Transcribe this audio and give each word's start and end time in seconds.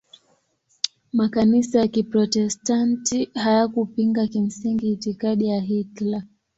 Makanisa 1.13 1.79
ya 1.79 1.87
Kiprotestanti 1.87 3.29
hayakupinga 3.33 4.27
kimsingi 4.27 4.91
itikadi 4.93 5.47
ya 5.47 5.59
Hitler. 5.61 6.23